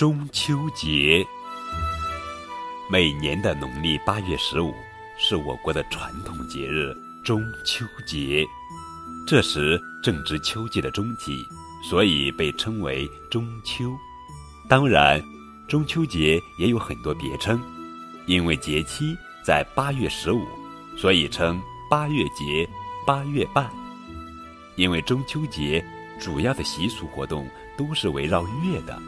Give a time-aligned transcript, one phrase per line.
[0.00, 1.22] 中秋节。
[2.88, 4.72] 每年的农历八月十五
[5.18, 8.42] 是我国的传统节日中秋节，
[9.26, 11.46] 这时正值秋季的中期，
[11.84, 13.94] 所以被称为中秋。
[14.70, 15.22] 当然，
[15.68, 17.60] 中秋节也有很多别称，
[18.24, 19.14] 因为节期
[19.44, 20.46] 在八月十五，
[20.96, 21.60] 所以称
[21.90, 22.66] 八月节、
[23.06, 23.70] 八月半。
[24.76, 25.84] 因为中秋节
[26.18, 27.46] 主要的习俗活动
[27.76, 28.98] 都是围绕月的，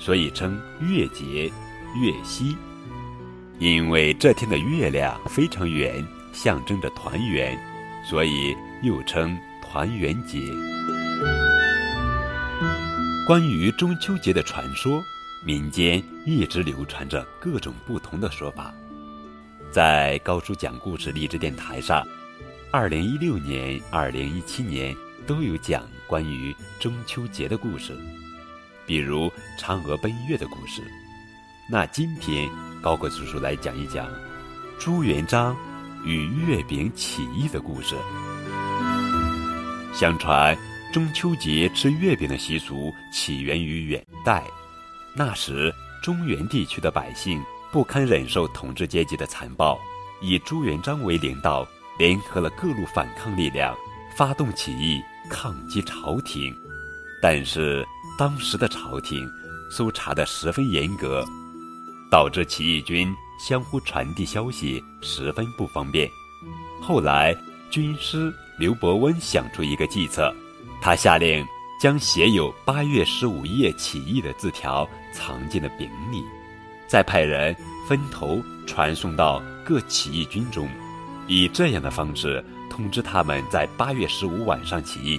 [0.00, 1.52] 所以称月节、
[2.00, 2.56] 月夕。
[3.58, 7.56] 因为这天的月亮非常圆，象征着团圆，
[8.08, 10.40] 所以又称团圆节。
[13.26, 15.00] 关于中秋节的传说，
[15.44, 18.74] 民间一直流传着各种不同的说法。
[19.70, 22.04] 在高叔讲故事励志电台上，
[22.72, 27.96] 二零一六年、二零一七年都有讲关于中秋节的故事，
[28.90, 30.82] 比如嫦娥奔月的故事。
[31.68, 32.50] 那今天
[32.82, 34.08] 高个叔叔来讲一讲
[34.80, 35.56] 朱元璋
[36.04, 37.94] 与月饼起义的故事。
[39.94, 40.58] 相传
[40.92, 44.42] 中秋节吃月饼的习俗起源于元代，
[45.14, 45.72] 那时
[46.02, 49.78] 中原地区的百姓不堪忍受统治阶级的残暴，
[50.20, 51.64] 以朱元璋为领导，
[51.96, 53.72] 联合了各路反抗力量，
[54.16, 56.52] 发动起义抗击朝廷。
[57.22, 57.86] 但是
[58.20, 59.26] 当时的朝廷
[59.70, 61.24] 搜查的十分严格。
[62.10, 66.06] 导致起义军相互传递消息十分不方便。
[66.82, 67.34] 后来，
[67.70, 70.34] 军师刘伯温想出一个计策，
[70.82, 71.46] 他下令
[71.80, 76.22] 将写有“八月十五夜起义”的字条藏进了饼里，
[76.86, 77.56] 再派人
[77.88, 80.68] 分头传送到各起义军中，
[81.26, 85.18] 以这样的方式通知他们在八月十五晚上起义。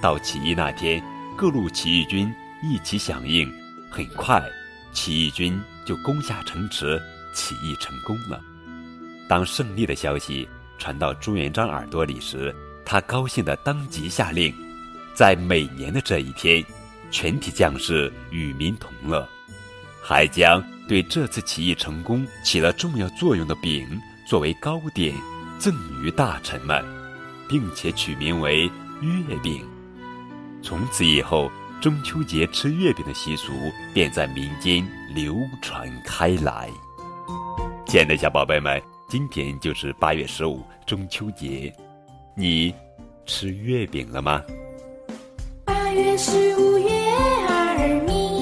[0.00, 1.02] 到起义那天，
[1.36, 3.52] 各路起义军一起响应，
[3.90, 4.42] 很快。
[4.92, 6.98] 起义军就攻下城池，
[7.34, 8.40] 起义成功了。
[9.28, 10.48] 当胜利的消息
[10.78, 12.54] 传到朱元璋耳朵里时，
[12.86, 14.54] 他高兴地当即下令，
[15.14, 16.64] 在每年的这一天，
[17.10, 19.28] 全体将士与民同乐，
[20.02, 23.86] 还将对这次起义成功起了重要作用的饼
[24.26, 25.14] 作为糕点
[25.58, 26.82] 赠予大臣们，
[27.46, 28.70] 并且取名为
[29.02, 29.75] 月饼。
[30.66, 31.48] 从此以后。
[31.78, 33.52] 中秋节吃月饼的习俗
[33.92, 34.84] 便在民间
[35.14, 36.70] 流传开来。
[37.86, 41.70] 亲爱的小宝贝们，今天就是八月十五中秋节，
[42.34, 42.74] 你
[43.26, 44.42] 吃月饼了吗？
[45.66, 46.88] 八月十五月
[47.46, 48.35] 儿明。